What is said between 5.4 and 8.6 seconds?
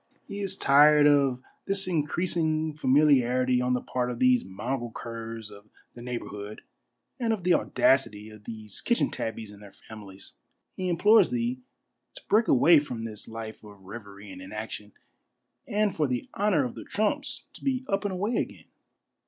of the neighborhood and of the audacity of